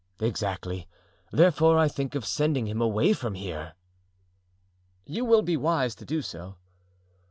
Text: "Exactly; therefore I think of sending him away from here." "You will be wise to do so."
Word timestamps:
"Exactly; 0.19 0.87
therefore 1.31 1.77
I 1.77 1.87
think 1.87 2.15
of 2.15 2.25
sending 2.25 2.65
him 2.65 2.81
away 2.81 3.13
from 3.13 3.35
here." 3.35 3.73
"You 5.05 5.23
will 5.23 5.43
be 5.43 5.55
wise 5.57 5.93
to 5.93 6.05
do 6.05 6.23
so." 6.23 6.55